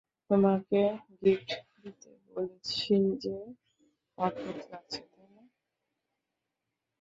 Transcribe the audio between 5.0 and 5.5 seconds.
তাই না?